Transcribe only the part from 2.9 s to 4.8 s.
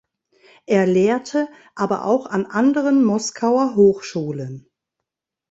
Moskauer Hochschulen.